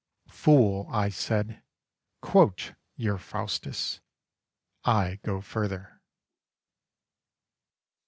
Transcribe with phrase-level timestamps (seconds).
[0.43, 1.61] 'Fool,' I said,'
[2.21, 3.99] Quote your Faustus.
[4.83, 6.01] I go further.'